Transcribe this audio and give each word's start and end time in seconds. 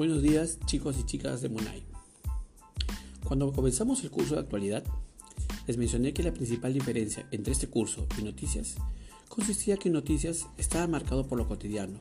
Buenos 0.00 0.22
días 0.22 0.58
chicos 0.64 0.96
y 0.98 1.04
chicas 1.04 1.42
de 1.42 1.50
Munay. 1.50 1.82
Cuando 3.22 3.52
comenzamos 3.52 4.02
el 4.02 4.10
curso 4.10 4.34
de 4.34 4.40
actualidad, 4.40 4.82
les 5.66 5.76
mencioné 5.76 6.14
que 6.14 6.22
la 6.22 6.32
principal 6.32 6.72
diferencia 6.72 7.28
entre 7.32 7.52
este 7.52 7.66
curso 7.66 8.06
y 8.18 8.22
noticias 8.22 8.76
consistía 9.28 9.76
que 9.76 9.90
noticias 9.90 10.46
estaba 10.56 10.86
marcado 10.86 11.26
por 11.26 11.36
lo 11.36 11.46
cotidiano, 11.46 11.98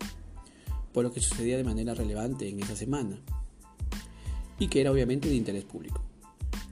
por 0.93 1.03
lo 1.03 1.11
que 1.11 1.19
sucedía 1.19 1.57
de 1.57 1.65
manera 1.65 1.93
relevante 1.93 2.47
en 2.47 2.61
esa 2.61 2.77
semana, 2.77 3.19
y 4.59 4.69
que 4.69 4.79
era 4.79 4.93
obviamente 4.93 5.27
de 5.27 5.35
interés 5.35 5.65
público. 5.65 6.01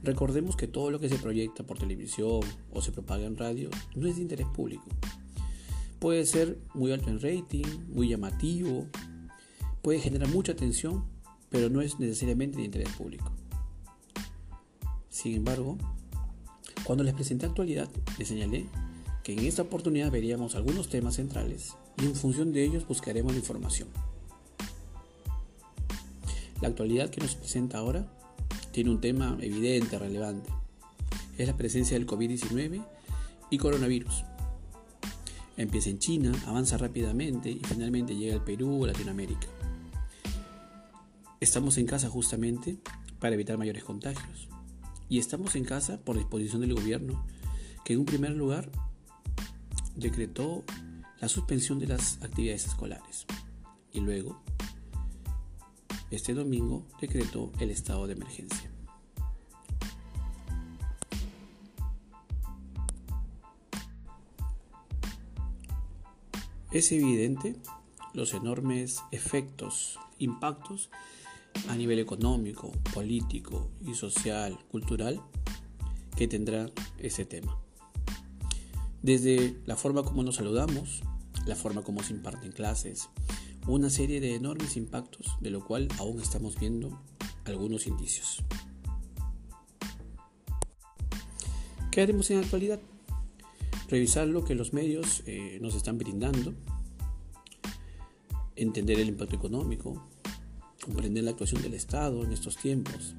Recordemos 0.03 0.55
que 0.55 0.67
todo 0.67 0.91
lo 0.91 1.01
que 1.01 1.09
se 1.09 1.17
proyecta 1.17 1.65
por 1.65 1.77
televisión 1.77 2.39
o 2.71 2.81
se 2.81 2.93
propaga 2.93 3.25
en 3.25 3.35
radio 3.35 3.69
no 3.95 4.07
es 4.07 4.15
de 4.15 4.21
interés 4.21 4.47
público. 4.47 4.85
Puede 5.99 6.25
ser 6.25 6.57
muy 6.73 6.93
alto 6.93 7.09
en 7.09 7.19
rating, 7.19 7.65
muy 7.89 8.07
llamativo, 8.07 8.87
puede 9.81 9.99
generar 9.99 10.29
mucha 10.29 10.53
atención, 10.53 11.16
pero 11.49 11.69
no 11.69 11.81
es 11.81 11.99
necesariamente 11.99 12.57
de 12.57 12.65
interés 12.65 12.89
público. 12.89 13.31
Sin 15.09 15.35
embargo, 15.35 15.77
cuando 16.83 17.03
les 17.03 17.13
presenté 17.13 17.45
actualidad, 17.45 17.89
les 18.17 18.27
señalé 18.27 18.65
que 19.23 19.33
en 19.33 19.39
esta 19.39 19.63
oportunidad 19.63 20.11
veríamos 20.11 20.55
algunos 20.55 20.89
temas 20.89 21.15
centrales 21.15 21.75
y 22.01 22.05
en 22.05 22.15
función 22.15 22.53
de 22.53 22.63
ellos 22.63 22.87
buscaremos 22.87 23.33
la 23.33 23.39
información. 23.39 23.89
La 26.61 26.69
actualidad 26.69 27.09
que 27.09 27.21
nos 27.21 27.35
presenta 27.35 27.77
ahora 27.77 28.07
tiene 28.71 28.89
un 28.89 29.01
tema 29.01 29.37
evidente, 29.41 29.99
relevante. 29.99 30.49
Es 31.37 31.47
la 31.47 31.57
presencia 31.57 31.97
del 31.97 32.07
COVID-19 32.07 32.83
y 33.49 33.57
coronavirus. 33.57 34.23
Empieza 35.57 35.89
en 35.89 35.99
China, 35.99 36.31
avanza 36.45 36.77
rápidamente 36.77 37.49
y 37.49 37.59
finalmente 37.63 38.15
llega 38.15 38.35
al 38.35 38.43
Perú 38.43 38.83
o 38.83 38.87
Latinoamérica. 38.87 39.47
Estamos 41.39 41.77
en 41.77 41.85
casa 41.85 42.09
justamente 42.09 42.79
para 43.19 43.35
evitar 43.35 43.59
mayores 43.59 43.83
contagios. 43.83 44.49
Y 45.07 45.19
estamos 45.19 45.55
en 45.55 45.65
casa 45.65 45.99
por 45.99 46.17
disposición 46.17 46.61
del 46.61 46.73
gobierno, 46.73 47.23
que 47.85 47.93
en 47.93 47.99
un 47.99 48.05
primer 48.05 48.31
lugar 48.31 48.71
decretó 49.95 50.63
la 51.19 51.29
suspensión 51.29 51.77
de 51.77 51.87
las 51.87 52.21
actividades 52.23 52.65
escolares. 52.65 53.27
Y 53.93 53.99
luego, 53.99 54.41
este 56.09 56.33
domingo, 56.33 56.87
decretó 56.99 57.51
el 57.59 57.69
estado 57.69 58.07
de 58.07 58.13
emergencia. 58.13 58.71
Es 66.71 66.91
evidente 66.91 67.55
los 68.13 68.33
enormes 68.33 69.03
efectos, 69.11 69.99
impactos 70.17 70.89
a 71.69 71.75
nivel 71.75 71.99
económico, 71.99 72.71
político 72.93 73.69
y 73.81 73.93
social, 73.93 74.57
cultural, 74.69 75.21
que 76.15 76.27
tendrá 76.27 76.69
ese 76.97 77.25
tema. 77.25 77.59
Desde 79.01 79.57
la 79.65 79.75
forma 79.75 80.03
como 80.03 80.23
nos 80.23 80.35
saludamos, 80.35 81.03
la 81.45 81.55
forma 81.55 81.83
como 81.83 82.03
se 82.03 82.13
imparten 82.13 82.51
clases, 82.51 83.09
una 83.67 83.89
serie 83.89 84.19
de 84.19 84.35
enormes 84.35 84.77
impactos 84.77 85.37
de 85.41 85.49
lo 85.49 85.63
cual 85.65 85.87
aún 85.99 86.21
estamos 86.21 86.59
viendo 86.59 87.01
algunos 87.45 87.87
indicios. 87.87 88.43
¿Qué 91.91 92.01
haremos 92.01 92.29
en 92.29 92.37
la 92.37 92.43
actualidad? 92.43 92.79
Revisar 93.89 94.27
lo 94.27 94.43
que 94.43 94.55
los 94.55 94.73
medios 94.73 95.23
eh, 95.25 95.57
nos 95.61 95.75
están 95.75 95.97
brindando, 95.97 96.53
entender 98.55 98.99
el 98.99 99.09
impacto 99.09 99.35
económico, 99.35 100.07
comprender 100.87 101.25
la 101.25 101.31
actuación 101.31 101.61
del 101.61 101.73
Estado 101.73 102.23
en 102.23 102.31
estos 102.31 102.55
tiempos, 102.55 103.13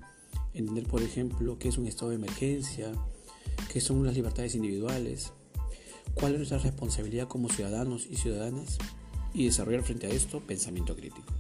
entender, 0.54 0.87
por 0.87 1.03
ejemplo, 1.03 1.59
qué 1.59 1.69
es 1.69 1.76
un 1.76 1.87
estado 1.87 2.10
de 2.10 2.16
emergencia, 2.16 2.91
qué 3.70 3.81
son 3.81 4.04
las 4.06 4.15
libertades 4.15 4.54
individuales, 4.54 5.32
cuál 6.15 6.32
es 6.32 6.38
nuestra 6.38 6.59
responsabilidad 6.59 7.28
como 7.28 7.50
ciudadanos 7.50 8.06
y 8.10 8.16
ciudadanas 8.16 8.78
y 9.34 9.44
desarrollar 9.44 9.82
frente 9.82 10.06
a 10.06 10.10
esto 10.10 10.41
pensamiento 10.41 10.97
crítico. 10.97 11.31